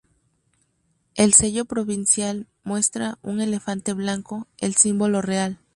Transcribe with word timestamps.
El 1.13 1.35
sello 1.35 1.65
provincial 1.65 2.47
muestra 2.63 3.19
un 3.21 3.39
elefante 3.39 3.93
blanco, 3.93 4.47
el 4.57 4.73
símbolo 4.73 5.21
real. 5.21 5.59